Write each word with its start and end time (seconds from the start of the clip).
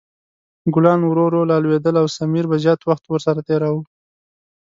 ګلان 0.73 0.99
ورو 1.03 1.23
ورو 1.27 1.41
لا 1.49 1.57
لویدل 1.63 1.95
او 2.01 2.07
سمیر 2.17 2.45
به 2.51 2.55
زیات 2.63 2.81
وخت 2.89 3.03
ورسره 3.07 3.39
تېراوه. 3.47 3.83